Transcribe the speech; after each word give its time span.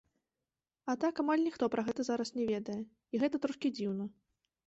А 0.93 0.95
так 1.03 1.21
амаль 1.23 1.43
ніхто 1.49 1.67
пра 1.75 1.81
гэта 1.89 2.01
зараз 2.09 2.29
не 2.39 2.45
ведае, 2.53 2.79
і 3.17 3.23
гэта 3.25 3.35
трошкі 3.43 3.67
дзіўна. 3.81 4.09